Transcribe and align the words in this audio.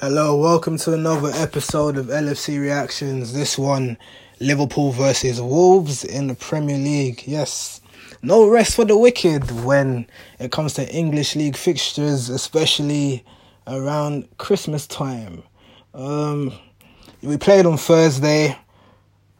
Hello, 0.00 0.36
welcome 0.36 0.78
to 0.78 0.92
another 0.92 1.32
episode 1.34 1.96
of 1.96 2.06
LFC 2.06 2.60
Reactions. 2.60 3.32
This 3.32 3.58
one, 3.58 3.98
Liverpool 4.38 4.92
versus 4.92 5.40
Wolves 5.40 6.04
in 6.04 6.28
the 6.28 6.36
Premier 6.36 6.78
League. 6.78 7.24
Yes, 7.26 7.80
no 8.22 8.48
rest 8.48 8.76
for 8.76 8.84
the 8.84 8.96
wicked 8.96 9.50
when 9.64 10.06
it 10.38 10.52
comes 10.52 10.74
to 10.74 10.88
English 10.88 11.34
League 11.34 11.56
fixtures, 11.56 12.28
especially 12.28 13.24
around 13.66 14.28
Christmas 14.38 14.86
time. 14.86 15.42
Um, 15.94 16.52
we 17.20 17.36
played 17.36 17.66
on 17.66 17.76
Thursday. 17.76 18.56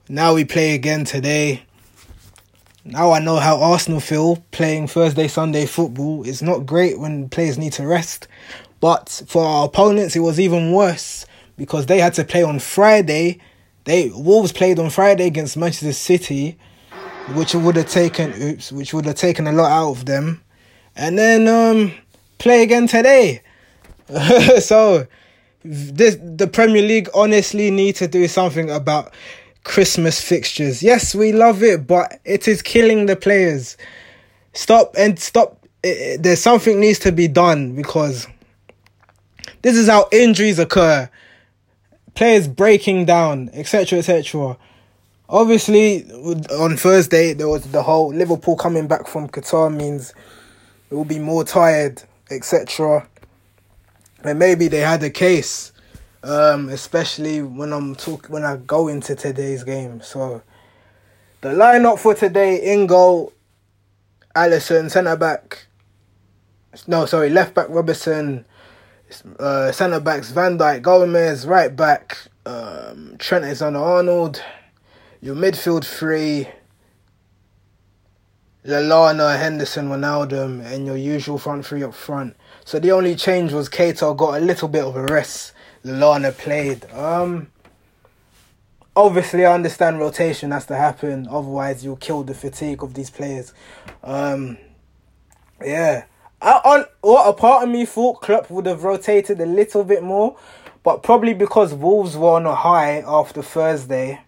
Now 0.08 0.34
we 0.34 0.44
play 0.44 0.74
again 0.74 1.04
today. 1.04 1.62
Now 2.84 3.12
I 3.12 3.20
know 3.20 3.36
how 3.36 3.60
Arsenal 3.60 4.00
feel 4.00 4.42
playing 4.50 4.88
Thursday, 4.88 5.28
Sunday 5.28 5.66
football. 5.66 6.26
It's 6.26 6.42
not 6.42 6.66
great 6.66 6.98
when 6.98 7.28
players 7.28 7.58
need 7.58 7.74
to 7.74 7.86
rest. 7.86 8.26
But 8.80 9.22
for 9.26 9.44
our 9.44 9.66
opponents, 9.66 10.14
it 10.14 10.20
was 10.20 10.38
even 10.38 10.72
worse 10.72 11.26
because 11.56 11.86
they 11.86 11.98
had 11.98 12.14
to 12.14 12.24
play 12.24 12.42
on 12.42 12.58
Friday. 12.58 13.40
They 13.84 14.10
Wolves 14.10 14.52
played 14.52 14.78
on 14.78 14.90
Friday 14.90 15.26
against 15.26 15.56
Manchester 15.56 15.92
City, 15.92 16.58
which 17.34 17.54
would 17.54 17.76
have 17.76 17.90
taken 17.90 18.32
oops, 18.40 18.70
which 18.70 18.94
would 18.94 19.06
have 19.06 19.16
taken 19.16 19.46
a 19.46 19.52
lot 19.52 19.70
out 19.70 19.90
of 19.90 20.06
them, 20.06 20.42
and 20.94 21.18
then 21.18 21.48
um 21.48 21.92
play 22.38 22.62
again 22.62 22.86
today. 22.86 23.42
so 24.60 25.06
this 25.64 26.16
the 26.20 26.46
Premier 26.46 26.82
League 26.82 27.08
honestly 27.14 27.70
need 27.70 27.96
to 27.96 28.06
do 28.06 28.28
something 28.28 28.70
about 28.70 29.12
Christmas 29.64 30.20
fixtures. 30.20 30.82
Yes, 30.82 31.14
we 31.14 31.32
love 31.32 31.62
it, 31.62 31.86
but 31.86 32.20
it 32.24 32.46
is 32.46 32.62
killing 32.62 33.06
the 33.06 33.16
players. 33.16 33.76
Stop 34.52 34.94
and 34.96 35.18
stop. 35.18 35.66
It, 35.82 35.88
it, 35.88 36.22
there's 36.22 36.40
something 36.40 36.80
needs 36.80 36.98
to 37.00 37.12
be 37.12 37.28
done 37.28 37.74
because 37.74 38.26
this 39.62 39.76
is 39.76 39.88
how 39.88 40.08
injuries 40.12 40.58
occur. 40.58 41.10
Players 42.14 42.48
breaking 42.48 43.04
down, 43.04 43.50
etc., 43.52 43.98
etc. 43.98 44.56
Obviously, 45.28 46.10
on 46.10 46.76
Thursday 46.76 47.34
there 47.34 47.48
was 47.48 47.70
the 47.70 47.82
whole 47.82 48.12
Liverpool 48.12 48.56
coming 48.56 48.86
back 48.86 49.06
from 49.06 49.28
Qatar 49.28 49.74
means 49.74 50.14
it 50.90 50.94
will 50.94 51.04
be 51.04 51.18
more 51.18 51.44
tired, 51.44 52.02
etc. 52.30 53.06
And 54.24 54.38
maybe 54.38 54.68
they 54.68 54.80
had 54.80 55.02
a 55.02 55.10
case, 55.10 55.72
um, 56.22 56.70
especially 56.70 57.42
when 57.42 57.72
I'm 57.72 57.94
talk 57.94 58.26
when 58.28 58.44
I 58.44 58.56
go 58.56 58.88
into 58.88 59.14
today's 59.14 59.64
game. 59.64 60.00
So 60.00 60.42
the 61.40 61.50
lineup 61.50 61.98
for 61.98 62.14
today: 62.14 62.62
Ingo, 62.64 63.32
Alisson, 64.34 64.90
centre 64.90 65.16
back. 65.16 65.66
No, 66.86 67.06
sorry, 67.06 67.28
left 67.28 67.54
back 67.54 67.66
Robertson, 67.68 68.44
uh, 69.38 69.72
centre 69.72 70.00
backs 70.00 70.30
Van 70.30 70.58
Dijk, 70.58 70.82
Gomez, 70.82 71.46
right 71.46 71.74
back 71.74 72.16
um, 72.46 73.16
Trent 73.18 73.44
Alexander 73.44 73.78
Arnold, 73.78 74.42
your 75.20 75.34
midfield 75.34 75.84
three, 75.84 76.48
Lallana, 78.64 79.38
Henderson, 79.38 79.88
Wijnaldum, 79.88 80.64
and 80.64 80.86
your 80.86 80.96
usual 80.96 81.38
front 81.38 81.64
three 81.66 81.82
up 81.82 81.94
front. 81.94 82.36
So 82.64 82.78
the 82.78 82.92
only 82.92 83.14
change 83.14 83.52
was 83.52 83.68
Keita 83.68 84.16
got 84.16 84.40
a 84.40 84.44
little 84.44 84.68
bit 84.68 84.84
of 84.84 84.96
a 84.96 85.04
rest. 85.04 85.52
Lallana 85.84 86.36
played. 86.36 86.84
Um, 86.92 87.50
obviously, 88.94 89.46
I 89.46 89.54
understand 89.54 89.98
rotation 89.98 90.50
has 90.50 90.66
to 90.66 90.76
happen. 90.76 91.28
Otherwise, 91.30 91.84
you'll 91.84 91.96
kill 91.96 92.24
the 92.24 92.34
fatigue 92.34 92.82
of 92.82 92.94
these 92.94 93.10
players. 93.10 93.54
Um, 94.02 94.58
yeah. 95.64 96.04
I, 96.40 96.52
on 96.64 96.84
what 97.00 97.28
a 97.28 97.32
part 97.32 97.64
of 97.64 97.68
me 97.68 97.84
thought 97.84 98.20
Klopp 98.20 98.50
would 98.50 98.66
have 98.66 98.84
rotated 98.84 99.40
a 99.40 99.46
little 99.46 99.82
bit 99.82 100.02
more, 100.02 100.36
but 100.82 101.02
probably 101.02 101.34
because 101.34 101.74
Wolves 101.74 102.16
were 102.16 102.30
on 102.30 102.46
a 102.46 102.54
high 102.54 103.02
after 103.06 103.42
Thursday, 103.42 104.20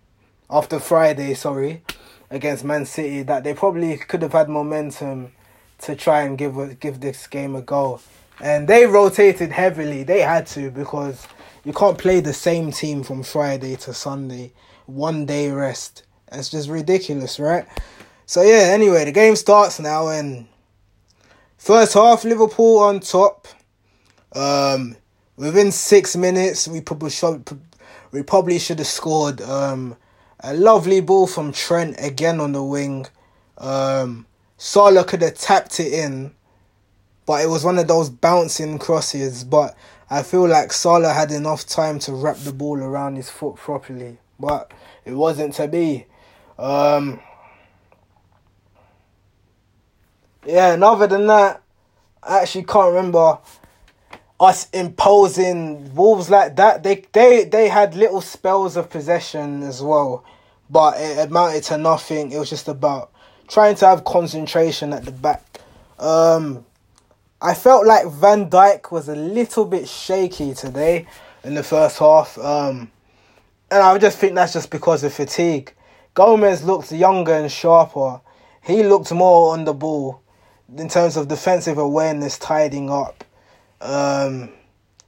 after 0.48 0.80
Friday, 0.80 1.34
sorry, 1.34 1.82
against 2.30 2.64
Man 2.64 2.84
City, 2.84 3.22
that 3.22 3.44
they 3.44 3.54
probably 3.54 3.96
could 3.96 4.22
have 4.22 4.32
had 4.32 4.48
momentum 4.48 5.32
to 5.78 5.94
try 5.94 6.22
and 6.22 6.36
give 6.36 6.80
give 6.80 7.00
this 7.00 7.26
game 7.26 7.54
a 7.54 7.62
go, 7.62 8.00
and 8.40 8.66
they 8.68 8.86
rotated 8.86 9.52
heavily. 9.52 10.02
They 10.02 10.20
had 10.20 10.46
to 10.48 10.70
because 10.70 11.26
you 11.64 11.72
can't 11.72 11.96
play 11.96 12.20
the 12.20 12.32
same 12.32 12.72
team 12.72 13.02
from 13.02 13.22
Friday 13.22 13.76
to 13.76 13.94
Sunday, 13.94 14.52
one 14.86 15.26
day 15.26 15.50
rest. 15.50 16.02
It's 16.32 16.50
just 16.50 16.68
ridiculous, 16.68 17.38
right? 17.38 17.66
So 18.26 18.42
yeah. 18.42 18.70
Anyway, 18.72 19.04
the 19.04 19.12
game 19.12 19.36
starts 19.36 19.78
now 19.80 20.08
and 20.08 20.46
First 21.60 21.92
half, 21.92 22.24
Liverpool 22.24 22.78
on 22.78 23.00
top. 23.00 23.46
Um, 24.34 24.96
within 25.36 25.70
six 25.72 26.16
minutes, 26.16 26.66
we 26.66 26.80
probably 26.80 27.10
should, 27.10 27.46
we 28.12 28.22
probably 28.22 28.58
should 28.58 28.78
have 28.78 28.88
scored. 28.88 29.42
Um, 29.42 29.98
a 30.42 30.54
lovely 30.54 31.02
ball 31.02 31.26
from 31.26 31.52
Trent 31.52 31.96
again 31.98 32.40
on 32.40 32.52
the 32.52 32.64
wing. 32.64 33.08
Um, 33.58 34.24
Salah 34.56 35.04
could 35.04 35.20
have 35.20 35.34
tapped 35.34 35.78
it 35.80 35.92
in, 35.92 36.32
but 37.26 37.44
it 37.44 37.48
was 37.48 37.62
one 37.62 37.78
of 37.78 37.88
those 37.88 38.08
bouncing 38.08 38.78
crosses. 38.78 39.44
But 39.44 39.76
I 40.08 40.22
feel 40.22 40.48
like 40.48 40.72
Salah 40.72 41.12
had 41.12 41.30
enough 41.30 41.66
time 41.66 41.98
to 42.00 42.14
wrap 42.14 42.38
the 42.38 42.54
ball 42.54 42.78
around 42.78 43.16
his 43.16 43.28
foot 43.28 43.56
properly, 43.56 44.16
but 44.40 44.72
it 45.04 45.12
wasn't 45.12 45.52
to 45.56 45.68
be. 45.68 46.06
Um, 46.58 47.20
yeah, 50.46 50.72
and 50.72 50.82
other 50.82 51.06
than 51.06 51.26
that, 51.26 51.62
I 52.22 52.40
actually 52.40 52.64
can't 52.64 52.94
remember 52.94 53.38
us 54.38 54.68
imposing 54.70 55.94
Wolves 55.94 56.30
like 56.30 56.56
that. 56.56 56.82
They 56.82 57.04
they 57.12 57.44
they 57.44 57.68
had 57.68 57.94
little 57.94 58.20
spells 58.20 58.76
of 58.76 58.88
possession 58.88 59.62
as 59.62 59.82
well, 59.82 60.24
but 60.70 60.98
it 60.98 61.28
amounted 61.28 61.64
to 61.64 61.78
nothing. 61.78 62.32
It 62.32 62.38
was 62.38 62.50
just 62.50 62.68
about 62.68 63.12
trying 63.48 63.74
to 63.76 63.86
have 63.86 64.04
concentration 64.04 64.92
at 64.92 65.04
the 65.04 65.12
back. 65.12 65.60
Um, 65.98 66.64
I 67.42 67.54
felt 67.54 67.86
like 67.86 68.06
Van 68.06 68.48
Dijk 68.48 68.90
was 68.90 69.08
a 69.08 69.16
little 69.16 69.64
bit 69.64 69.88
shaky 69.88 70.54
today 70.54 71.06
in 71.44 71.54
the 71.54 71.62
first 71.62 71.98
half. 71.98 72.38
Um, 72.38 72.90
and 73.70 73.82
I 73.82 73.96
just 73.98 74.18
think 74.18 74.34
that's 74.34 74.52
just 74.52 74.70
because 74.70 75.04
of 75.04 75.12
fatigue. 75.12 75.74
Gomez 76.14 76.62
looked 76.64 76.92
younger 76.92 77.34
and 77.34 77.50
sharper. 77.50 78.20
He 78.62 78.82
looked 78.82 79.12
more 79.12 79.52
on 79.52 79.64
the 79.64 79.72
ball 79.74 80.20
in 80.76 80.88
terms 80.88 81.16
of 81.16 81.28
defensive 81.28 81.78
awareness, 81.78 82.38
tidying 82.38 82.90
up. 82.90 83.24
Um, 83.80 84.50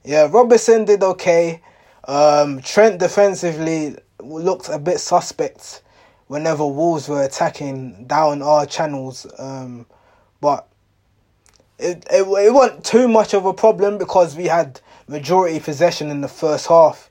yeah, 0.03 0.27
Robertson 0.29 0.85
did 0.85 1.03
okay. 1.03 1.61
Um, 2.05 2.61
Trent 2.61 2.99
defensively 2.99 3.95
looked 4.19 4.69
a 4.69 4.79
bit 4.79 4.99
suspect 4.99 5.81
whenever 6.27 6.65
Wolves 6.65 7.07
were 7.07 7.23
attacking 7.23 8.05
down 8.05 8.41
our 8.41 8.65
channels. 8.65 9.25
Um, 9.37 9.85
but 10.41 10.67
it, 11.79 12.05
it 12.11 12.23
it 12.23 12.53
wasn't 12.53 12.83
too 12.83 13.07
much 13.07 13.33
of 13.33 13.45
a 13.45 13.53
problem 13.53 13.97
because 13.97 14.35
we 14.35 14.45
had 14.45 14.81
majority 15.07 15.59
possession 15.59 16.09
in 16.09 16.21
the 16.21 16.27
first 16.27 16.67
half. 16.67 17.09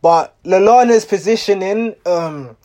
But 0.00 0.34
Lallana's 0.44 1.04
positioning, 1.04 1.94
um, 2.06 2.56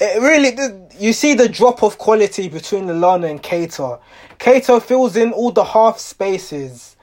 it 0.00 0.20
really 0.20 0.88
you 0.98 1.12
see 1.12 1.34
the 1.34 1.48
drop 1.48 1.82
of 1.82 1.98
quality 1.98 2.48
between 2.48 2.84
Lallana 2.86 3.30
and 3.30 3.42
Keita. 3.42 4.00
Keita 4.38 4.82
fills 4.82 5.16
in 5.16 5.32
all 5.32 5.52
the 5.52 5.64
half 5.64 5.98
spaces, 5.98 6.96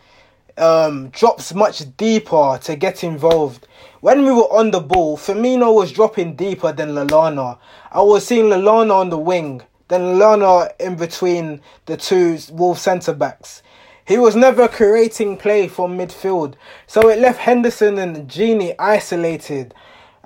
um, 0.58 1.10
drops 1.10 1.54
much 1.54 1.96
deeper 1.98 2.60
to 2.64 2.76
get 2.76 3.04
involved. 3.04 3.68
When 4.02 4.24
we 4.24 4.32
were 4.32 4.52
on 4.52 4.72
the 4.72 4.80
ball, 4.80 5.18
Firmino 5.18 5.74
was 5.74 5.92
dropping 5.92 6.36
deeper 6.36 6.72
than 6.72 6.90
Lallana. 6.90 7.60
I 7.92 8.02
was 8.02 8.26
seeing 8.26 8.46
Lallana 8.46 8.94
on 8.94 9.10
the 9.10 9.18
wing, 9.18 9.62
then 9.90 10.02
Lallana 10.02 10.72
in 10.80 10.96
between 10.96 11.62
the 11.86 11.98
two 11.98 12.40
Wolf 12.52 12.80
centre 12.80 13.14
backs. 13.14 13.62
He 14.06 14.18
was 14.18 14.36
never 14.36 14.68
creating 14.68 15.38
play 15.38 15.68
from 15.68 15.98
midfield, 15.98 16.56
so 16.88 17.10
it 17.10 17.20
left 17.20 17.40
Henderson 17.40 17.98
and 18.00 18.28
Gini 18.30 18.74
isolated 18.80 19.74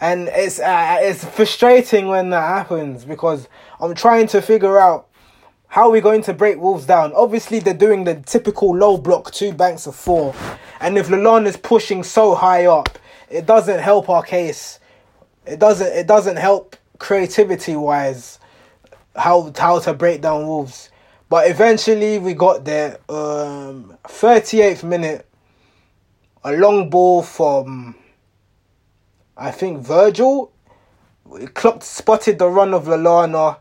and 0.02 0.30
it's 0.34 0.60
uh, 0.60 0.98
it's 1.00 1.24
frustrating 1.24 2.08
when 2.08 2.32
that 2.32 2.42
happens 2.42 3.06
because 3.06 3.48
I'm 3.80 3.94
trying 3.94 4.28
to 4.28 4.42
figure 4.42 4.80
out 4.80 5.08
how 5.68 5.92
we're 5.92 6.02
going 6.02 6.24
to 6.24 6.34
break 6.34 6.60
Wolves 6.60 6.86
down. 6.86 7.14
Obviously, 7.14 7.60
they're 7.60 7.74
doing 7.74 8.04
the 8.04 8.16
typical 8.16 8.76
low 8.76 8.98
block, 8.98 9.32
two 9.32 9.54
banks 9.54 9.86
of 9.86 9.96
four, 9.96 10.36
and 10.82 10.98
if 10.98 11.08
Lallana 11.08 11.46
is 11.46 11.56
pushing 11.56 12.04
so 12.04 12.34
high 12.34 12.66
up, 12.66 12.98
it 13.30 13.46
doesn't 13.46 13.80
help 13.80 14.10
our 14.10 14.24
case. 14.24 14.80
It 15.46 15.60
doesn't. 15.60 15.88
It 15.88 16.08
doesn't 16.08 16.38
help 16.38 16.76
creativity 16.98 17.76
wise 17.76 18.40
how 19.16 19.54
how 19.56 19.80
to 19.80 19.94
break 19.94 20.22
down 20.22 20.48
Wolves. 20.48 20.90
But 21.30 21.48
eventually, 21.48 22.18
we 22.18 22.34
got 22.34 22.66
there. 22.66 22.98
Um, 23.08 23.98
38th 24.06 24.84
minute, 24.84 25.28
a 26.44 26.54
long 26.54 26.90
ball 26.90 27.22
from 27.22 27.96
I 29.38 29.52
think 29.52 29.80
Virgil 29.80 30.52
clocked, 31.54 31.84
spotted 31.84 32.40
the 32.40 32.48
run 32.48 32.74
of. 32.74 32.86
Lallana 32.86 33.58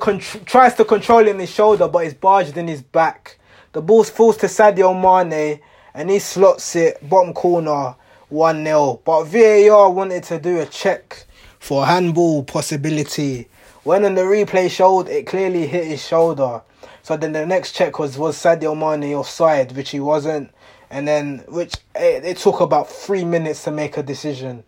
con- 0.00 0.18
tries 0.18 0.74
to 0.74 0.84
control 0.84 1.28
in 1.28 1.38
his 1.38 1.50
shoulder, 1.50 1.86
but 1.86 2.06
it's 2.06 2.14
barged 2.14 2.56
in 2.56 2.66
his 2.66 2.82
back. 2.82 3.38
The 3.72 3.82
ball 3.82 4.04
falls 4.04 4.36
to 4.38 4.46
Sadio 4.46 4.94
Mane, 4.94 5.60
and 5.92 6.10
he 6.10 6.18
slots 6.18 6.74
it 6.76 7.08
bottom 7.08 7.34
corner. 7.34 7.96
1 8.30 8.64
0. 8.64 9.00
But 9.04 9.24
VAR 9.24 9.90
wanted 9.90 10.24
to 10.24 10.40
do 10.40 10.58
a 10.58 10.66
check 10.66 11.26
for 11.60 11.86
handball 11.86 12.42
possibility. 12.42 13.48
When 13.84 14.04
in 14.04 14.14
the 14.14 14.22
replay 14.22 14.70
showed, 14.70 15.08
it 15.08 15.26
clearly 15.26 15.66
hit 15.66 15.86
his 15.86 16.04
shoulder. 16.04 16.62
So 17.02 17.16
then 17.16 17.32
the 17.32 17.46
next 17.46 17.72
check 17.72 17.98
was 17.98 18.16
was 18.16 18.36
Sadio 18.36 18.74
Mane 18.74 19.14
offside, 19.14 19.72
which 19.72 19.90
he 19.90 20.00
wasn't, 20.00 20.50
and 20.94 21.08
then 21.08 21.42
which 21.48 21.74
it, 21.96 22.24
it 22.24 22.36
took 22.36 22.60
about 22.60 22.88
three 22.88 23.24
minutes 23.24 23.64
to 23.64 23.72
make 23.72 23.96
a 23.96 24.02
decision, 24.02 24.62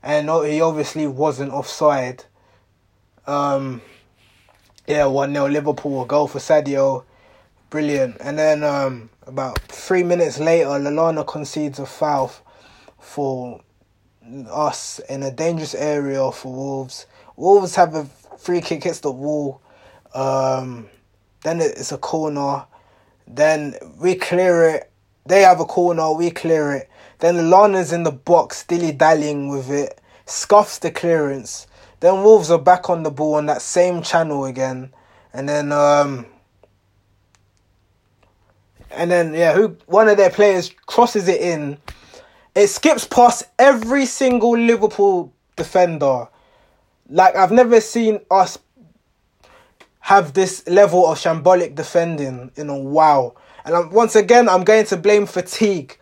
and 0.00 0.30
he 0.46 0.60
obviously 0.60 1.08
wasn't 1.08 1.52
offside. 1.52 2.24
Um, 3.26 3.82
yeah, 4.86 5.06
one 5.06 5.34
0 5.34 5.48
Liverpool 5.48 6.04
goal 6.04 6.28
for 6.28 6.38
Sadio, 6.38 7.02
brilliant. 7.68 8.16
And 8.20 8.38
then 8.38 8.62
um, 8.62 9.10
about 9.26 9.58
three 9.62 10.04
minutes 10.04 10.38
later, 10.38 10.68
Lallana 10.68 11.26
concedes 11.26 11.80
a 11.80 11.86
foul 11.86 12.30
for 13.00 13.60
us 14.48 15.00
in 15.08 15.24
a 15.24 15.32
dangerous 15.32 15.74
area 15.74 16.30
for 16.30 16.52
Wolves. 16.52 17.06
Wolves 17.34 17.74
have 17.74 17.96
a 17.96 18.04
free 18.38 18.60
kick 18.60 18.84
hits 18.84 19.00
the 19.00 19.10
wall. 19.10 19.60
Um, 20.14 20.88
then 21.42 21.60
it's 21.60 21.90
a 21.90 21.98
corner. 21.98 22.66
Then 23.26 23.74
we 23.98 24.14
clear 24.14 24.68
it. 24.68 24.91
They 25.26 25.42
have 25.42 25.60
a 25.60 25.64
corner. 25.64 26.12
We 26.12 26.30
clear 26.30 26.72
it. 26.72 26.90
Then 27.18 27.50
Lana's 27.50 27.92
in 27.92 28.02
the 28.02 28.12
box, 28.12 28.64
dilly 28.64 28.92
dallying 28.92 29.48
with 29.48 29.70
it. 29.70 30.00
Scuffs 30.26 30.78
the 30.78 30.90
clearance. 30.90 31.66
Then 32.00 32.24
Wolves 32.24 32.50
are 32.50 32.58
back 32.58 32.90
on 32.90 33.04
the 33.04 33.10
ball 33.10 33.34
on 33.34 33.46
that 33.46 33.62
same 33.62 34.02
channel 34.02 34.44
again. 34.44 34.92
And 35.32 35.48
then 35.48 35.70
um 35.70 36.26
and 38.90 39.10
then 39.10 39.34
yeah, 39.34 39.54
who 39.54 39.76
one 39.86 40.08
of 40.08 40.16
their 40.16 40.30
players 40.30 40.70
crosses 40.86 41.28
it 41.28 41.40
in. 41.40 41.78
It 42.54 42.66
skips 42.66 43.06
past 43.06 43.44
every 43.58 44.04
single 44.04 44.58
Liverpool 44.58 45.32
defender. 45.56 46.28
Like 47.08 47.36
I've 47.36 47.52
never 47.52 47.80
seen 47.80 48.20
us 48.30 48.58
have 50.02 50.32
this 50.32 50.66
level 50.68 51.06
of 51.06 51.16
shambolic 51.16 51.76
defending 51.76 52.50
in 52.56 52.68
a 52.68 52.76
while. 52.76 53.36
And 53.64 53.74
I'm, 53.74 53.90
once 53.90 54.16
again, 54.16 54.48
I'm 54.48 54.64
going 54.64 54.84
to 54.86 54.96
blame 54.96 55.26
fatigue 55.26 55.96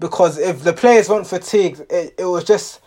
because 0.00 0.38
if 0.38 0.64
the 0.64 0.72
players 0.72 1.10
weren't 1.10 1.26
fatigued, 1.26 1.80
it, 1.90 2.14
it 2.18 2.24
was 2.24 2.44
just 2.44 2.80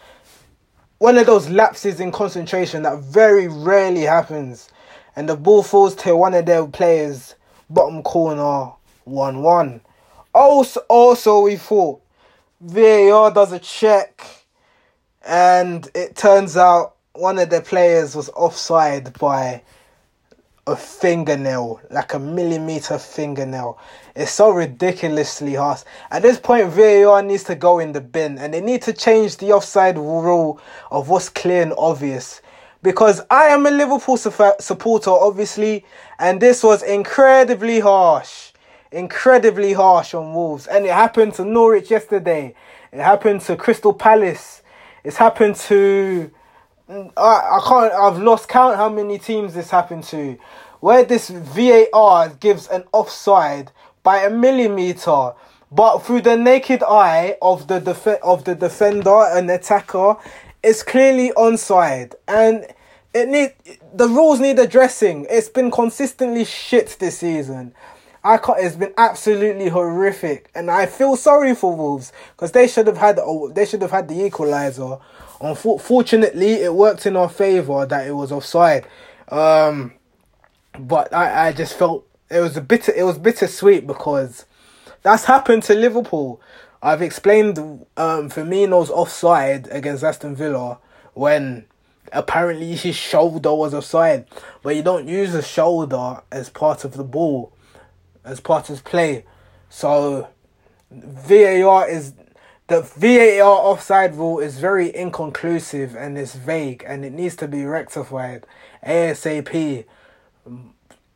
one 0.97 1.17
of 1.19 1.27
those 1.27 1.47
lapses 1.47 1.99
in 1.99 2.11
concentration 2.11 2.81
that 2.83 2.99
very 2.99 3.47
rarely 3.47 4.01
happens. 4.01 4.69
And 5.15 5.29
the 5.29 5.35
ball 5.35 5.61
falls 5.61 5.93
to 5.97 6.15
one 6.15 6.33
of 6.33 6.47
their 6.47 6.65
players, 6.65 7.35
bottom 7.69 8.01
corner, 8.01 8.71
1 9.03 9.43
1. 9.43 9.81
Also, 10.33 10.79
also, 10.89 11.41
we 11.41 11.55
thought 11.55 12.01
VAR 12.61 13.29
does 13.31 13.51
a 13.51 13.59
check, 13.59 14.25
and 15.23 15.87
it 15.93 16.15
turns 16.15 16.57
out 16.57 16.95
one 17.13 17.37
of 17.37 17.49
the 17.49 17.61
players 17.61 18.15
was 18.15 18.29
offside 18.29 19.13
by 19.19 19.61
a 20.71 20.75
fingernail, 20.75 21.81
like 21.89 22.13
a 22.13 22.19
millimeter 22.19 22.97
fingernail. 22.97 23.77
It's 24.15 24.31
so 24.31 24.49
ridiculously 24.51 25.55
harsh. 25.55 25.81
At 26.09 26.21
this 26.21 26.39
point, 26.39 26.69
VAR 26.69 27.21
needs 27.21 27.43
to 27.45 27.55
go 27.55 27.79
in 27.79 27.91
the 27.91 28.01
bin 28.01 28.37
and 28.37 28.53
they 28.53 28.61
need 28.61 28.81
to 28.83 28.93
change 28.93 29.37
the 29.37 29.51
offside 29.51 29.97
rule 29.97 30.59
of 30.89 31.09
what's 31.09 31.29
clear 31.29 31.61
and 31.61 31.73
obvious. 31.77 32.41
Because 32.83 33.21
I 33.29 33.45
am 33.45 33.65
a 33.67 33.71
Liverpool 33.71 34.17
supporter, 34.17 35.11
obviously, 35.11 35.85
and 36.17 36.41
this 36.41 36.63
was 36.63 36.81
incredibly 36.81 37.79
harsh. 37.79 38.51
Incredibly 38.91 39.73
harsh 39.73 40.13
on 40.13 40.33
Wolves. 40.33 40.67
And 40.67 40.85
it 40.85 40.91
happened 40.91 41.35
to 41.35 41.45
Norwich 41.45 41.91
yesterday. 41.91 42.55
It 42.91 42.99
happened 42.99 43.41
to 43.41 43.55
Crystal 43.55 43.93
Palace. 43.93 44.63
It's 45.03 45.17
happened 45.17 45.55
to 45.57 46.31
I, 46.91 47.09
I 47.17 47.61
can't. 47.65 47.93
I've 47.93 48.21
lost 48.21 48.49
count 48.49 48.75
how 48.75 48.89
many 48.89 49.17
teams 49.17 49.53
this 49.53 49.69
happened 49.69 50.03
to, 50.05 50.37
where 50.81 51.03
this 51.05 51.29
VAR 51.29 52.29
gives 52.29 52.67
an 52.67 52.83
offside 52.91 53.71
by 54.03 54.23
a 54.23 54.29
millimeter, 54.29 55.33
but 55.71 55.99
through 55.99 56.21
the 56.21 56.35
naked 56.35 56.83
eye 56.83 57.37
of 57.41 57.67
the 57.67 57.79
def- 57.79 58.07
of 58.21 58.43
the 58.43 58.55
defender 58.55 59.23
and 59.31 59.49
attacker, 59.49 60.15
it's 60.61 60.83
clearly 60.83 61.31
onside, 61.37 62.15
and 62.27 62.67
it 63.13 63.29
need 63.29 63.53
the 63.93 64.07
rules 64.07 64.41
need 64.41 64.59
addressing. 64.59 65.27
It's 65.29 65.49
been 65.49 65.71
consistently 65.71 66.43
shit 66.43 66.97
this 66.99 67.19
season. 67.19 67.73
I 68.23 68.37
can't, 68.37 68.59
it's 68.59 68.75
been 68.75 68.93
absolutely 68.97 69.69
horrific, 69.69 70.51
and 70.53 70.69
I 70.69 70.85
feel 70.85 71.15
sorry 71.15 71.55
for 71.55 71.75
Wolves 71.75 72.13
because 72.35 72.51
they 72.51 72.67
should 72.67 72.87
have 72.87 72.97
had 72.97 73.19
they 73.53 73.65
should 73.65 73.81
have 73.81 73.91
had 73.91 74.07
the 74.07 74.23
equalizer 74.23 74.97
Unfortunately, 75.41 76.53
it 76.53 76.73
worked 76.73 77.05
in 77.05 77.15
our 77.15 77.29
favour 77.29 77.85
that 77.87 78.07
it 78.07 78.11
was 78.11 78.31
offside. 78.31 78.85
Um, 79.29 79.93
but 80.77 81.11
I, 81.13 81.47
I 81.47 81.51
just 81.51 81.73
felt 81.77 82.07
it 82.29 82.39
was 82.39 82.55
a 82.55 82.61
bitter 82.61 82.93
it 82.93 83.03
was 83.03 83.17
bittersweet 83.17 83.87
because 83.87 84.45
that's 85.01 85.25
happened 85.25 85.63
to 85.63 85.73
Liverpool. 85.73 86.39
I've 86.83 87.01
explained 87.01 87.57
um, 87.97 88.29
Firmino's 88.29 88.89
offside 88.89 89.67
against 89.71 90.03
Aston 90.03 90.35
Villa 90.35 90.77
when 91.13 91.65
apparently 92.13 92.75
his 92.75 92.95
shoulder 92.95 93.53
was 93.53 93.73
offside, 93.73 94.27
but 94.61 94.75
you 94.75 94.83
don't 94.83 95.07
use 95.07 95.33
the 95.33 95.41
shoulder 95.41 96.21
as 96.31 96.49
part 96.49 96.85
of 96.85 96.93
the 96.93 97.03
ball, 97.03 97.51
as 98.23 98.39
part 98.39 98.69
of 98.69 98.83
play. 98.83 99.25
So 99.69 100.27
VAR 100.91 101.87
is 101.89 102.13
the 102.67 102.81
VAR 102.81 103.43
offside 103.43 104.15
rule 104.15 104.39
is 104.39 104.57
very 104.59 104.95
inconclusive 104.95 105.95
and 105.95 106.17
it's 106.17 106.35
vague 106.35 106.83
and 106.87 107.03
it 107.03 107.11
needs 107.11 107.35
to 107.37 107.47
be 107.47 107.65
rectified 107.65 108.45
ASAP. 108.85 109.85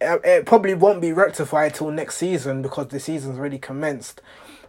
It 0.02 0.46
probably 0.46 0.74
won't 0.74 1.02
be 1.02 1.14
rectified 1.14 1.76
till 1.76 1.92
next 1.92 2.18
season 2.18 2.62
because 2.62 2.90
the 2.90 3.00
season's 3.00 3.38
already 3.38 3.58
commenced. 3.58 4.22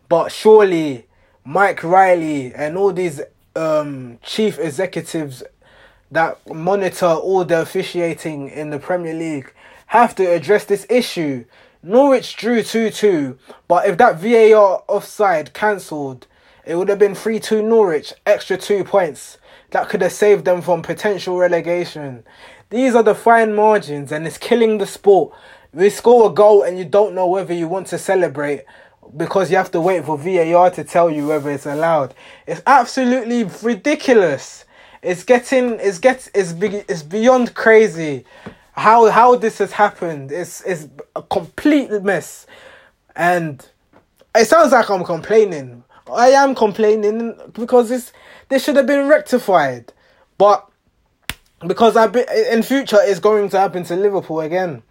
But 0.09 0.31
surely 0.31 1.07
Mike 1.45 1.83
Riley 1.83 2.55
and 2.55 2.77
all 2.77 2.93
these 2.93 3.21
um, 3.57 4.19
chief 4.23 4.59
executives 4.59 5.43
that 6.11 6.39
monitor 6.53 7.07
all 7.07 7.45
the 7.45 7.63
officiating 7.63 8.49
in 8.49 8.71
the 8.71 8.79
Premier 8.79 9.15
League 9.15 9.53
have 9.87 10.15
to 10.17 10.25
address 10.25 10.65
this 10.65 10.87
issue. 10.89 11.45
Norwich 11.87 12.37
drew 12.37 12.65
2 12.65 12.91
2, 12.91 13.39
but 13.69 13.89
if 13.89 13.97
that 13.99 14.19
VAR 14.19 14.83
offside 14.89 15.55
cancelled, 15.55 16.27
it 16.67 16.75
would 16.75 16.89
have 16.89 16.99
been 16.99 17.15
3 17.15 17.39
2 17.39 17.63
Norwich, 17.63 18.13
extra 18.27 18.57
two 18.57 18.83
points. 18.83 19.39
That 19.71 19.89
could 19.89 20.03
have 20.03 20.11
saved 20.11 20.45
them 20.45 20.63
from 20.63 20.83
potential 20.83 21.39
relegation. 21.39 22.25
These 22.71 22.97
are 22.97 23.05
the 23.05 23.15
fine 23.15 23.55
margins, 23.55 24.11
and 24.11 24.27
it's 24.27 24.37
killing 24.37 24.79
the 24.79 24.87
sport. 24.87 25.33
We 25.73 25.91
score 25.91 26.29
a 26.29 26.35
goal, 26.35 26.65
and 26.65 26.77
you 26.77 26.85
don't 26.85 27.15
know 27.15 27.29
whether 27.29 27.55
you 27.55 27.69
want 27.69 27.87
to 27.89 27.99
celebrate 27.99 28.65
because 29.17 29.53
you 29.53 29.57
have 29.57 29.71
to 29.71 29.81
wait 29.81 30.07
for 30.07 30.19
VAR 30.19 30.71
to 30.71 30.83
tell 30.83 31.09
you 31.09 31.29
whether 31.29 31.53
it's 31.53 31.67
allowed. 31.67 32.15
It's 32.49 32.63
absolutely 32.67 33.45
ridiculous. 33.63 34.65
It's 35.03 35.23
getting, 35.23 35.79
it's 35.79 36.01
get, 36.01 36.29
it's 36.35 36.53
be, 36.53 36.83
it's 36.89 37.05
beyond 37.05 37.55
crazy. 37.55 38.25
How 38.77 39.11
how 39.11 39.37
this 39.37 39.59
has 39.59 39.73
happened? 39.73 40.31
It's 40.31 40.61
it's 40.63 40.89
a 41.15 41.23
complete 41.23 41.91
mess, 42.03 42.47
and 43.15 43.67
it 44.35 44.47
sounds 44.47 44.73
like 44.73 44.91
I'm 44.91 45.05
complaining, 45.05 45.83
I 46.13 46.29
am 46.29 46.55
complaining 46.55 47.35
because 47.53 47.89
this 47.89 48.13
this 48.49 48.65
should 48.65 48.77
have 48.77 48.87
been 48.87 49.09
rectified, 49.09 49.93
but 50.39 50.69
because 51.67 51.97
I 51.97 52.07
in 52.53 52.63
future 52.63 52.99
it's 53.01 53.21
going 53.21 53.49
to 53.51 53.59
happen 53.59 53.83
to 53.85 53.97
Liverpool 53.97 54.41
again. 54.41 54.83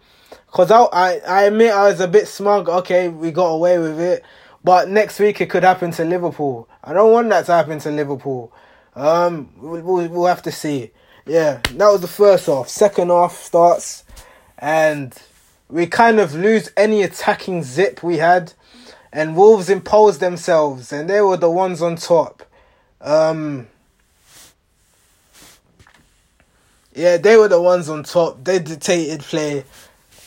Cause 0.48 0.70
I, 0.70 0.82
I 0.84 1.20
I 1.26 1.42
admit 1.44 1.72
I 1.72 1.90
was 1.90 2.00
a 2.00 2.08
bit 2.08 2.28
smug. 2.28 2.68
Okay, 2.68 3.08
we 3.08 3.30
got 3.30 3.48
away 3.48 3.78
with 3.78 4.00
it, 4.00 4.22
but 4.64 4.88
next 4.88 5.18
week 5.18 5.40
it 5.40 5.48
could 5.48 5.62
happen 5.62 5.90
to 5.92 6.04
Liverpool. 6.04 6.68
I 6.84 6.92
don't 6.92 7.12
want 7.12 7.28
that 7.30 7.46
to 7.46 7.52
happen 7.52 7.78
to 7.80 7.90
Liverpool. 7.90 8.52
Um, 8.94 9.52
we'll, 9.58 10.08
we'll 10.08 10.26
have 10.26 10.42
to 10.42 10.52
see. 10.52 10.92
Yeah, 11.26 11.60
that 11.72 11.88
was 11.88 12.00
the 12.00 12.08
first 12.08 12.46
half. 12.46 12.68
Second 12.68 13.08
half 13.08 13.36
starts, 13.36 14.04
and 14.58 15.12
we 15.68 15.86
kind 15.86 16.20
of 16.20 16.34
lose 16.34 16.70
any 16.76 17.02
attacking 17.02 17.64
zip 17.64 18.02
we 18.02 18.18
had 18.18 18.52
and 19.16 19.34
Wolves 19.34 19.70
imposed 19.70 20.20
themselves, 20.20 20.92
and 20.92 21.08
they 21.08 21.22
were 21.22 21.38
the 21.38 21.50
ones 21.50 21.80
on 21.80 21.96
top. 21.96 22.42
Um, 23.00 23.66
yeah, 26.94 27.16
they 27.16 27.38
were 27.38 27.48
the 27.48 27.60
ones 27.60 27.88
on 27.88 28.02
top. 28.02 28.44
They 28.44 28.58
dictated 28.58 29.20
play. 29.20 29.64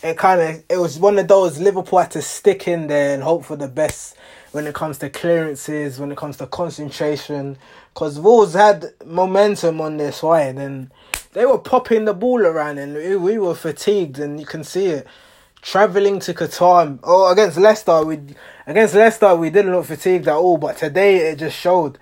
It 0.02 0.18
kind 0.18 0.42
of 0.42 0.64
it 0.70 0.78
was 0.78 0.98
one 0.98 1.20
of 1.20 1.28
those 1.28 1.60
Liverpool 1.60 2.00
had 2.00 2.10
to 2.12 2.24
stick 2.24 2.68
in 2.68 2.88
there 2.88 3.14
and 3.14 3.22
hope 3.22 3.46
for 3.46 3.56
the 3.56 3.68
best 3.68 4.18
when 4.52 4.68
it 4.68 4.74
comes 4.74 4.98
to 5.00 5.10
clearances, 5.10 6.00
when 6.00 6.12
it 6.12 6.18
comes 6.18 6.38
to 6.38 6.48
concentration, 6.48 7.58
because 7.94 8.20
Wolves 8.20 8.54
had 8.54 8.94
momentum 9.06 9.82
on 9.82 9.98
their 9.98 10.12
side 10.12 10.58
and 10.58 10.92
they 11.34 11.46
were 11.46 11.60
popping 11.60 12.06
the 12.06 12.14
ball 12.14 12.46
around 12.46 12.78
and 12.78 12.96
we 13.22 13.38
were 13.38 13.56
fatigued 13.56 14.20
and 14.20 14.40
you 14.40 14.46
can 14.46 14.64
see 14.64 14.88
it 14.88 15.08
traveling 15.62 16.20
to 16.20 16.34
Qatar 16.34 16.98
oh 17.04 17.30
against 17.30 17.58
Leicester 17.58 18.06
we 18.06 18.18
against 18.66 18.96
Leicester 18.96 19.36
we 19.36 19.50
didn't 19.50 19.74
look 19.74 19.86
fatigued 19.86 20.28
at 20.30 20.36
all 20.36 20.58
but 20.58 20.78
today 20.78 21.18
it 21.18 21.36
just 21.40 21.58
showed 21.58 22.00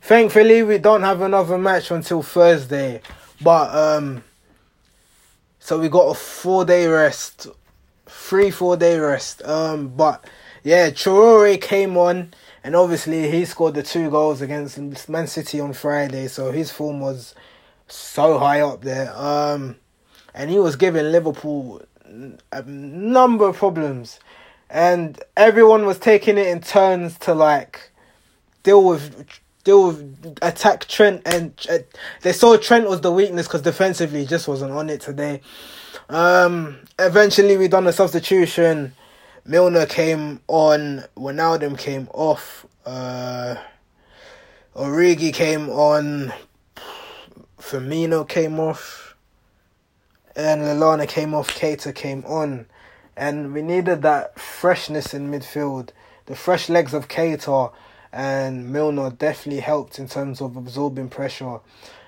thankfully 0.00 0.62
we 0.62 0.78
don't 0.78 1.02
have 1.02 1.20
another 1.20 1.58
match 1.58 1.90
until 1.90 2.22
Thursday, 2.22 3.00
but 3.40 3.74
um, 3.74 4.22
so 5.58 5.78
we 5.78 5.88
got 5.88 6.08
a 6.08 6.14
four 6.14 6.64
day 6.64 6.86
rest, 6.86 7.46
three 8.06 8.50
four 8.50 8.76
day 8.76 8.98
rest. 8.98 9.42
Um, 9.44 9.88
but 9.88 10.24
yeah, 10.62 10.90
Traore 10.90 11.60
came 11.60 11.96
on, 11.96 12.34
and 12.62 12.76
obviously 12.76 13.30
he 13.30 13.44
scored 13.44 13.74
the 13.74 13.82
two 13.82 14.10
goals 14.10 14.40
against 14.40 15.08
Man 15.08 15.26
City 15.26 15.60
on 15.60 15.72
Friday, 15.72 16.28
so 16.28 16.52
his 16.52 16.70
form 16.70 17.00
was 17.00 17.34
so 17.88 18.38
high 18.38 18.60
up 18.60 18.82
there. 18.82 19.12
Um, 19.16 19.76
and 20.34 20.50
he 20.50 20.58
was 20.58 20.76
giving 20.76 21.10
Liverpool 21.10 21.82
a 22.52 22.62
number 22.62 23.48
of 23.48 23.56
problems, 23.56 24.20
and 24.68 25.20
everyone 25.36 25.86
was 25.86 25.98
taking 25.98 26.38
it 26.38 26.46
in 26.46 26.60
turns 26.60 27.18
to 27.20 27.34
like 27.34 27.90
deal 28.62 28.84
with 28.84 29.26
deal 29.64 29.88
with 29.88 30.38
attack 30.42 30.86
Trent, 30.86 31.22
and 31.26 31.54
uh, 31.70 31.78
they 32.22 32.32
saw 32.32 32.56
Trent 32.56 32.88
was 32.88 33.00
the 33.00 33.12
weakness 33.12 33.46
because 33.46 33.62
defensively 33.62 34.24
just 34.26 34.48
wasn't 34.48 34.72
on 34.72 34.90
it 34.90 35.00
today. 35.00 35.40
Um, 36.08 36.78
eventually 36.98 37.56
we 37.56 37.68
done 37.68 37.86
a 37.86 37.92
substitution. 37.92 38.94
Milner 39.50 39.84
came 39.84 40.42
on, 40.46 41.02
Wijnaldum 41.16 41.76
came 41.76 42.08
off, 42.14 42.66
uh, 42.86 43.56
Origi 44.76 45.34
came 45.34 45.68
on, 45.68 46.32
Firmino 47.58 48.28
came 48.28 48.60
off, 48.60 49.16
and 50.36 50.62
Lallana 50.62 51.08
came 51.08 51.34
off, 51.34 51.50
Keita 51.50 51.92
came 51.92 52.24
on. 52.26 52.66
And 53.16 53.52
we 53.52 53.60
needed 53.60 54.02
that 54.02 54.38
freshness 54.38 55.12
in 55.12 55.32
midfield. 55.32 55.88
The 56.26 56.36
fresh 56.36 56.68
legs 56.68 56.94
of 56.94 57.08
Keita 57.08 57.72
and 58.12 58.72
Milner 58.72 59.10
definitely 59.10 59.62
helped 59.62 59.98
in 59.98 60.06
terms 60.06 60.40
of 60.40 60.56
absorbing 60.56 61.08
pressure. 61.08 61.58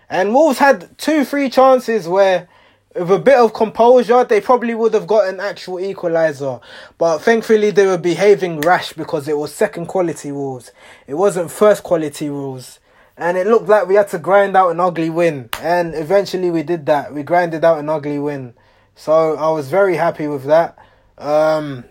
And 0.08 0.32
Wolves 0.32 0.60
had 0.60 0.96
two, 0.96 1.24
three 1.24 1.50
chances 1.50 2.06
where 2.06 2.48
with 2.94 3.10
a 3.10 3.18
bit 3.18 3.38
of 3.38 3.54
composure, 3.54 4.24
they 4.24 4.40
probably 4.40 4.74
would 4.74 4.94
have 4.94 5.06
got 5.06 5.28
an 5.28 5.40
actual 5.40 5.76
equaliser. 5.76 6.60
But 6.98 7.18
thankfully, 7.18 7.70
they 7.70 7.86
were 7.86 7.98
behaving 7.98 8.60
rash 8.60 8.92
because 8.92 9.28
it 9.28 9.38
was 9.38 9.54
second 9.54 9.86
quality 9.86 10.30
rules. 10.30 10.72
It 11.06 11.14
wasn't 11.14 11.50
first 11.50 11.82
quality 11.82 12.28
rules. 12.28 12.80
And 13.16 13.36
it 13.36 13.46
looked 13.46 13.68
like 13.68 13.88
we 13.88 13.94
had 13.94 14.08
to 14.08 14.18
grind 14.18 14.56
out 14.56 14.70
an 14.70 14.80
ugly 14.80 15.10
win. 15.10 15.48
And 15.60 15.94
eventually, 15.94 16.50
we 16.50 16.62
did 16.62 16.86
that. 16.86 17.14
We 17.14 17.22
grinded 17.22 17.64
out 17.64 17.78
an 17.78 17.88
ugly 17.88 18.18
win. 18.18 18.54
So 18.94 19.36
I 19.36 19.50
was 19.50 19.68
very 19.68 19.96
happy 19.96 20.26
with 20.26 20.44
that. 20.44 20.78
Um, 21.16 21.84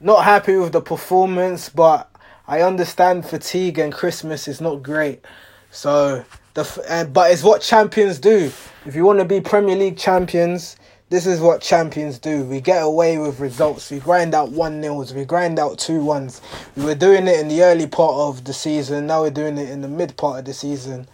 not 0.00 0.24
happy 0.24 0.56
with 0.56 0.72
the 0.72 0.80
performance, 0.80 1.68
but 1.68 2.10
I 2.46 2.62
understand 2.62 3.26
fatigue 3.26 3.78
and 3.78 3.92
Christmas 3.92 4.48
is 4.48 4.60
not 4.60 4.82
great. 4.82 5.24
So 5.70 6.24
the 6.54 6.84
uh, 6.88 7.04
but 7.04 7.30
it's 7.30 7.42
what 7.42 7.62
champions 7.62 8.18
do. 8.18 8.52
If 8.86 8.94
you 8.94 9.04
want 9.04 9.18
to 9.18 9.24
be 9.24 9.40
Premier 9.40 9.76
League 9.76 9.96
champions, 9.96 10.76
this 11.10 11.26
is 11.26 11.40
what 11.40 11.60
champions 11.60 12.18
do. 12.18 12.44
We 12.44 12.60
get 12.60 12.82
away 12.82 13.18
with 13.18 13.40
results. 13.40 13.90
We 13.90 13.98
grind 13.98 14.34
out 14.34 14.50
one 14.50 14.80
nils. 14.80 15.12
We 15.12 15.24
grind 15.24 15.58
out 15.58 15.78
two 15.78 16.02
ones. 16.04 16.40
We 16.76 16.84
were 16.84 16.94
doing 16.94 17.26
it 17.26 17.40
in 17.40 17.48
the 17.48 17.62
early 17.62 17.86
part 17.86 18.14
of 18.14 18.44
the 18.44 18.52
season. 18.52 19.06
Now 19.08 19.22
we're 19.22 19.30
doing 19.30 19.58
it 19.58 19.68
in 19.70 19.80
the 19.80 19.88
mid 19.88 20.16
part 20.16 20.38
of 20.38 20.44
the 20.44 20.54
season. 20.54 21.08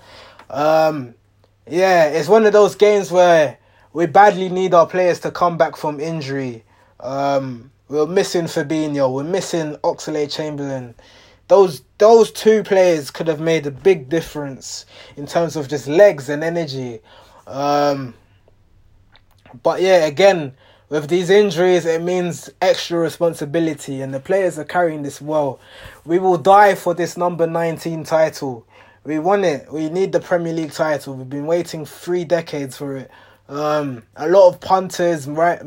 Um, 0.50 1.14
yeah, 1.66 2.08
it's 2.08 2.28
one 2.28 2.46
of 2.46 2.52
those 2.52 2.74
games 2.74 3.10
where 3.10 3.58
we 3.92 4.06
badly 4.06 4.48
need 4.48 4.74
our 4.74 4.86
players 4.86 5.20
to 5.20 5.30
come 5.30 5.56
back 5.56 5.76
from 5.76 5.98
injury. 5.98 6.64
Um, 7.00 7.70
we're 7.88 8.06
missing 8.06 8.44
Fabinho. 8.44 9.12
We're 9.12 9.24
missing 9.24 9.76
Oxlade 9.76 10.30
Chamberlain 10.30 10.94
those 11.48 11.82
those 11.98 12.30
two 12.30 12.62
players 12.62 13.10
could 13.10 13.28
have 13.28 13.40
made 13.40 13.66
a 13.66 13.70
big 13.70 14.08
difference 14.08 14.84
in 15.16 15.26
terms 15.26 15.56
of 15.56 15.68
just 15.68 15.86
legs 15.86 16.28
and 16.28 16.42
energy. 16.42 17.00
Um, 17.46 18.14
but 19.62 19.80
yeah, 19.80 20.04
again, 20.06 20.54
with 20.88 21.08
these 21.08 21.30
injuries, 21.30 21.86
it 21.86 22.02
means 22.02 22.50
extra 22.60 22.98
responsibility, 22.98 24.02
and 24.02 24.12
the 24.12 24.20
players 24.20 24.58
are 24.58 24.64
carrying 24.64 25.02
this 25.02 25.20
well. 25.20 25.58
We 26.04 26.18
will 26.18 26.38
die 26.38 26.74
for 26.74 26.94
this 26.94 27.16
number 27.16 27.46
19 27.46 28.04
title. 28.04 28.66
We 29.04 29.18
want 29.18 29.44
it. 29.44 29.72
We 29.72 29.88
need 29.88 30.12
the 30.12 30.20
Premier 30.20 30.52
League 30.52 30.72
title. 30.72 31.14
We've 31.14 31.28
been 31.28 31.46
waiting 31.46 31.84
three 31.86 32.24
decades 32.24 32.76
for 32.76 32.96
it. 32.96 33.10
Um, 33.48 34.02
a 34.16 34.28
lot 34.28 34.48
of 34.48 34.60
punters, 34.60 35.28
right, 35.28 35.60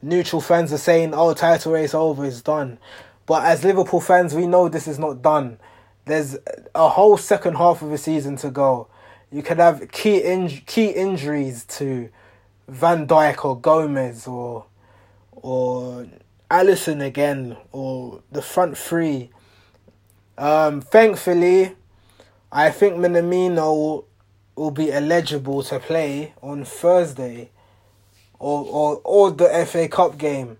neutral 0.00 0.40
fans 0.40 0.72
are 0.72 0.78
saying, 0.78 1.14
"Oh, 1.14 1.34
title 1.34 1.72
race 1.72 1.92
over, 1.92 2.24
it's 2.24 2.40
done." 2.40 2.78
But 3.28 3.44
as 3.44 3.62
Liverpool 3.62 4.00
fans, 4.00 4.34
we 4.34 4.46
know 4.46 4.70
this 4.70 4.88
is 4.88 4.98
not 4.98 5.20
done. 5.20 5.58
There's 6.06 6.38
a 6.74 6.88
whole 6.88 7.18
second 7.18 7.56
half 7.56 7.82
of 7.82 7.90
the 7.90 7.98
season 7.98 8.36
to 8.36 8.50
go. 8.50 8.88
You 9.30 9.42
could 9.42 9.58
have 9.58 9.92
key 9.92 10.62
key 10.64 10.88
injuries 10.88 11.66
to 11.76 12.08
Van 12.66 13.06
Dijk 13.06 13.44
or 13.44 13.60
Gomez 13.60 14.26
or 14.26 14.64
or 15.32 16.06
Alisson 16.50 17.04
again 17.04 17.58
or 17.70 18.22
the 18.32 18.40
front 18.40 18.78
three. 18.78 19.28
Um, 20.38 20.80
thankfully, 20.80 21.76
I 22.50 22.70
think 22.70 22.96
Minamino 22.96 23.56
will, 23.56 24.08
will 24.56 24.70
be 24.70 24.90
eligible 24.90 25.62
to 25.64 25.78
play 25.78 26.32
on 26.40 26.64
Thursday 26.64 27.50
or, 28.38 28.64
or, 28.64 29.00
or 29.04 29.30
the 29.32 29.66
FA 29.66 29.86
Cup 29.86 30.16
game. 30.16 30.56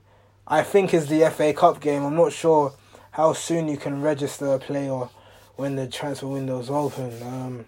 I 0.51 0.63
think 0.63 0.95
is 0.95 1.09
the 1.09 1.31
FA 1.31 1.53
Cup 1.53 1.79
game. 1.79 2.03
I'm 2.03 2.17
not 2.17 2.33
sure 2.33 2.73
how 3.11 3.35
soon 3.35 3.69
you 3.69 3.77
can 3.77 4.01
register 4.01 4.55
a 4.55 4.59
player 4.59 5.09
when 5.57 5.77
the 5.77 5.87
transfer 5.87 6.27
window 6.27 6.59
is 6.59 6.71
open. 6.71 7.23
Um, 7.23 7.65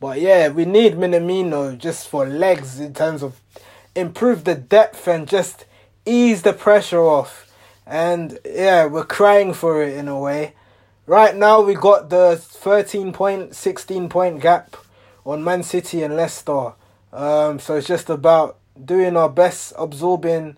but 0.00 0.20
yeah, 0.20 0.48
we 0.48 0.64
need 0.64 0.94
Minamino 0.94 1.78
just 1.78 2.08
for 2.08 2.26
legs 2.26 2.80
in 2.80 2.94
terms 2.94 3.22
of 3.22 3.40
improve 3.94 4.42
the 4.42 4.56
depth 4.56 5.06
and 5.06 5.28
just 5.28 5.66
ease 6.04 6.42
the 6.42 6.52
pressure 6.52 7.00
off. 7.02 7.48
And 7.86 8.40
yeah, 8.44 8.86
we're 8.86 9.04
crying 9.04 9.54
for 9.54 9.80
it 9.80 9.96
in 9.96 10.08
a 10.08 10.18
way. 10.18 10.54
Right 11.06 11.36
now, 11.36 11.62
we 11.62 11.74
got 11.74 12.10
the 12.10 12.36
13 12.36 13.12
point, 13.12 13.54
16 13.54 14.08
point 14.08 14.40
gap 14.40 14.76
on 15.24 15.44
Man 15.44 15.62
City 15.62 16.02
and 16.02 16.16
Leicester. 16.16 16.72
Um, 17.12 17.60
so 17.60 17.76
it's 17.76 17.86
just 17.86 18.10
about 18.10 18.58
doing 18.84 19.16
our 19.16 19.28
best, 19.28 19.72
absorbing 19.78 20.56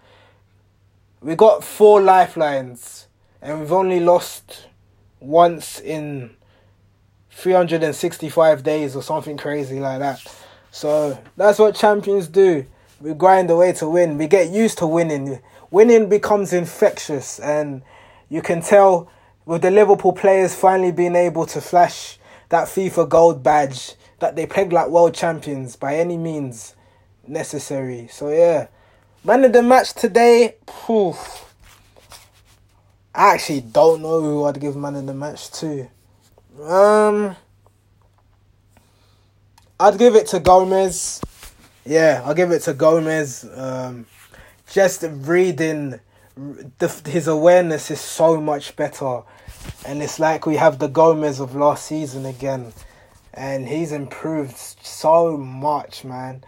we 1.22 1.36
got 1.36 1.62
four 1.62 2.00
lifelines 2.00 3.06
and 3.42 3.60
we've 3.60 3.72
only 3.72 4.00
lost 4.00 4.66
once 5.20 5.80
in 5.80 6.30
365 7.30 8.62
days 8.62 8.96
or 8.96 9.02
something 9.02 9.36
crazy 9.36 9.80
like 9.80 9.98
that. 9.98 10.20
So 10.70 11.18
that's 11.36 11.58
what 11.58 11.74
champions 11.74 12.28
do. 12.28 12.66
We 13.00 13.14
grind 13.14 13.50
away 13.50 13.72
to 13.74 13.88
win. 13.88 14.18
We 14.18 14.26
get 14.26 14.50
used 14.50 14.78
to 14.78 14.86
winning. 14.86 15.40
Winning 15.70 16.08
becomes 16.08 16.52
infectious, 16.52 17.38
and 17.38 17.82
you 18.28 18.42
can 18.42 18.60
tell 18.60 19.10
with 19.46 19.62
the 19.62 19.70
Liverpool 19.70 20.12
players 20.12 20.54
finally 20.54 20.92
being 20.92 21.16
able 21.16 21.46
to 21.46 21.60
flash 21.60 22.18
that 22.50 22.68
FIFA 22.68 23.08
gold 23.08 23.42
badge 23.42 23.94
that 24.18 24.36
they 24.36 24.46
peg 24.46 24.72
like 24.72 24.88
world 24.88 25.14
champions 25.14 25.76
by 25.76 25.96
any 25.96 26.16
means 26.16 26.74
necessary. 27.26 28.08
So 28.10 28.28
yeah. 28.30 28.66
Man 29.22 29.44
of 29.44 29.52
the 29.52 29.62
match 29.62 29.92
today, 29.92 30.54
poof. 30.64 31.54
I 33.14 33.34
actually 33.34 33.60
don't 33.60 34.00
know 34.00 34.18
who 34.18 34.44
I'd 34.44 34.58
give 34.58 34.76
man 34.76 34.96
of 34.96 35.04
the 35.04 35.12
match 35.12 35.50
to. 35.60 35.90
Um, 36.62 37.36
I'd 39.78 39.98
give 39.98 40.14
it 40.14 40.26
to 40.28 40.40
Gomez. 40.40 41.20
Yeah, 41.84 42.22
I'll 42.24 42.32
give 42.32 42.50
it 42.50 42.62
to 42.62 42.72
Gomez. 42.72 43.46
Um, 43.54 44.06
just 44.70 45.04
reading 45.06 46.00
the, 46.78 46.88
his 47.04 47.28
awareness 47.28 47.90
is 47.90 48.00
so 48.00 48.40
much 48.40 48.74
better, 48.74 49.20
and 49.84 50.02
it's 50.02 50.18
like 50.18 50.46
we 50.46 50.56
have 50.56 50.78
the 50.78 50.88
Gomez 50.88 51.40
of 51.40 51.54
last 51.54 51.84
season 51.84 52.24
again, 52.24 52.72
and 53.34 53.68
he's 53.68 53.92
improved 53.92 54.56
so 54.56 55.36
much, 55.36 56.04
man. 56.04 56.42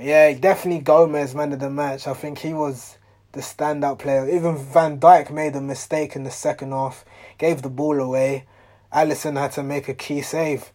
Yeah, 0.00 0.32
definitely 0.32 0.82
Gomez, 0.82 1.34
man 1.34 1.52
of 1.52 1.60
the 1.60 1.68
match. 1.68 2.06
I 2.06 2.14
think 2.14 2.38
he 2.38 2.54
was 2.54 2.96
the 3.32 3.40
standout 3.40 3.98
player. 3.98 4.28
Even 4.28 4.56
Van 4.56 4.98
Dijk 4.98 5.30
made 5.30 5.54
a 5.54 5.60
mistake 5.60 6.16
in 6.16 6.24
the 6.24 6.30
second 6.30 6.72
half, 6.72 7.04
gave 7.36 7.60
the 7.60 7.68
ball 7.68 8.00
away. 8.00 8.46
Alisson 8.92 9.38
had 9.38 9.52
to 9.52 9.62
make 9.62 9.88
a 9.88 9.94
key 9.94 10.22
save. 10.22 10.72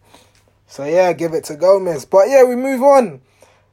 So 0.68 0.84
yeah, 0.84 1.12
give 1.12 1.34
it 1.34 1.42
to 1.44 1.56
Gomez. 1.56 2.04
But 2.04 2.28
yeah, 2.28 2.44
we 2.44 2.54
move 2.54 2.82
on. 2.82 3.20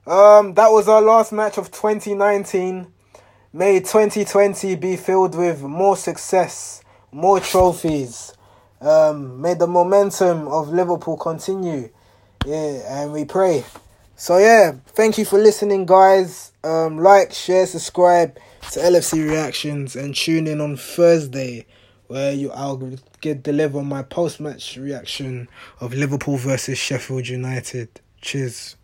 Um, 0.08 0.56
that 0.56 0.72
was 0.72 0.88
our 0.88 1.02
last 1.02 1.32
match 1.32 1.60
of 1.60 1.72
2019. 1.72 2.88
May 3.54 3.80
2020 3.80 4.76
be 4.76 4.96
filled 4.96 5.36
with 5.36 5.62
more 5.62 5.96
success, 5.96 6.82
more 7.12 7.40
trophies. 7.40 8.34
Um, 8.82 9.40
may 9.40 9.54
the 9.54 9.68
momentum 9.68 10.48
of 10.48 10.70
Liverpool 10.70 11.16
continue. 11.16 11.90
Yeah, 12.44 13.02
and 13.02 13.14
we 13.14 13.26
pray. 13.26 13.64
So 14.24 14.38
yeah, 14.38 14.76
thank 14.88 15.18
you 15.18 15.26
for 15.26 15.38
listening, 15.38 15.86
guys. 15.86 16.54
Um, 16.64 16.98
like, 16.98 17.34
share, 17.34 17.66
subscribe 17.66 18.40
to 18.72 18.80
LFC 18.80 19.30
Reactions, 19.30 19.98
and 19.98 20.16
tune 20.16 20.48
in 20.48 20.62
on 20.62 20.78
Thursday 20.78 21.66
where 22.08 22.32
you 22.32 22.50
I'll 22.52 22.78
get 23.20 23.44
deliver 23.44 23.84
my 23.84 24.02
post 24.02 24.40
match 24.40 24.78
reaction 24.78 25.50
of 25.82 25.94
Liverpool 25.94 26.38
versus 26.38 26.78
Sheffield 26.78 27.28
United. 27.28 28.00
Cheers. 28.22 28.78